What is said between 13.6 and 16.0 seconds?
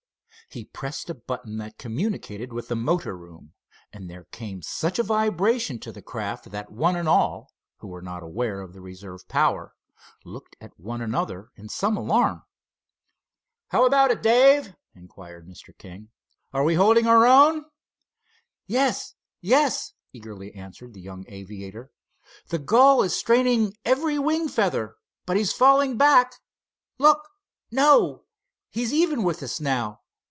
"How about it, Dave?" inquired Mr.